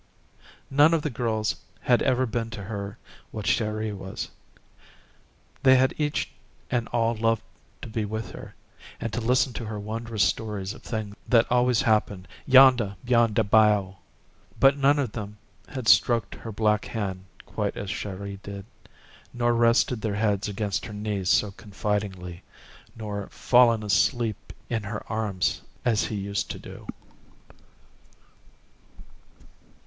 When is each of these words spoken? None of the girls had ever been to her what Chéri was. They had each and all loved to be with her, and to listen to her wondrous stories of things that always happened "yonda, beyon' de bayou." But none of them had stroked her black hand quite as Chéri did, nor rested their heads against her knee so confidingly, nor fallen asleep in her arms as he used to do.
None 0.71 0.95
of 0.95 1.03
the 1.03 1.11
girls 1.11 1.57
had 1.81 2.01
ever 2.01 2.25
been 2.25 2.49
to 2.49 2.63
her 2.63 2.97
what 3.29 3.45
Chéri 3.45 3.95
was. 3.95 4.31
They 5.61 5.75
had 5.75 5.93
each 5.95 6.31
and 6.71 6.87
all 6.87 7.13
loved 7.13 7.43
to 7.83 7.87
be 7.87 8.03
with 8.03 8.31
her, 8.31 8.55
and 8.99 9.13
to 9.13 9.21
listen 9.21 9.53
to 9.53 9.65
her 9.65 9.79
wondrous 9.79 10.23
stories 10.23 10.73
of 10.73 10.81
things 10.81 11.15
that 11.29 11.45
always 11.51 11.83
happened 11.83 12.27
"yonda, 12.47 12.97
beyon' 13.05 13.33
de 13.33 13.43
bayou." 13.43 13.93
But 14.59 14.75
none 14.75 14.97
of 14.97 15.11
them 15.11 15.37
had 15.67 15.87
stroked 15.87 16.33
her 16.33 16.51
black 16.51 16.85
hand 16.85 17.25
quite 17.45 17.77
as 17.77 17.89
Chéri 17.89 18.41
did, 18.41 18.65
nor 19.35 19.53
rested 19.53 20.01
their 20.01 20.15
heads 20.15 20.47
against 20.47 20.87
her 20.87 20.93
knee 20.93 21.25
so 21.25 21.51
confidingly, 21.51 22.41
nor 22.95 23.27
fallen 23.29 23.83
asleep 23.83 24.51
in 24.67 24.81
her 24.81 25.05
arms 25.11 25.61
as 25.85 26.05
he 26.05 26.15
used 26.15 26.49
to 26.49 26.57
do. 26.57 26.87